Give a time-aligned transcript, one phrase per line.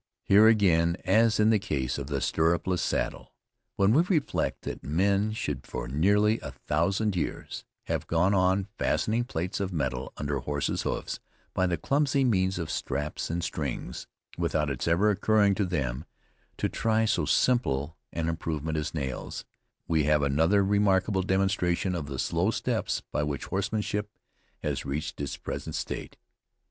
[0.23, 3.31] Here again, as in the case of the sturrupless saddle,
[3.75, 9.25] when we reflect that men should, for nearly a thousand years, have gone on fastening
[9.25, 11.19] plates of metal under horses' hoofs
[11.53, 14.07] by the clumsy means of straps and strings,
[14.39, 16.05] without its ever occurring to them
[16.57, 19.45] to try so simple an improvement as nails,
[19.87, 24.09] we have another remarkable demonstration of the slow steps by which horsemanship
[24.63, 26.17] has reached its present state.